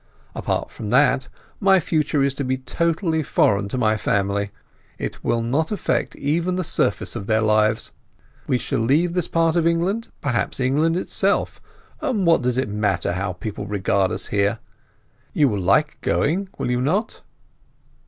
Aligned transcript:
Apart 0.33 0.71
from 0.71 0.89
that, 0.89 1.27
my 1.59 1.79
future 1.79 2.23
is 2.23 2.33
to 2.33 2.43
be 2.43 2.57
totally 2.57 3.21
foreign 3.21 3.69
to 3.69 3.77
my 3.77 3.95
family—it 3.97 5.23
will 5.23 5.43
not 5.43 5.71
affect 5.71 6.15
even 6.15 6.55
the 6.55 6.63
surface 6.63 7.15
of 7.15 7.27
their 7.27 7.39
lives. 7.39 7.91
We 8.47 8.57
shall 8.57 8.79
leave 8.79 9.13
this 9.13 9.27
part 9.27 9.55
of 9.55 9.67
England—perhaps 9.67 10.59
England 10.59 10.97
itself—and 10.97 12.25
what 12.25 12.41
does 12.41 12.57
it 12.57 12.67
matter 12.67 13.13
how 13.13 13.33
people 13.33 13.67
regard 13.67 14.09
us 14.11 14.29
here? 14.29 14.57
You 15.33 15.47
will 15.47 15.61
like 15.61 16.01
going, 16.01 16.49
will 16.57 16.71
you 16.71 16.81
not?" 16.81 17.21